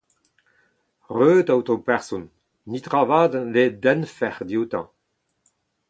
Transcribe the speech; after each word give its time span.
Reut! 1.15 1.49
aotrou 1.51 1.79
person, 1.89 2.23
netra 2.71 2.97
a 3.01 3.05
vat 3.09 3.31
ne 3.53 3.63
dennfet 3.83 4.37
dioutañ. 4.47 4.85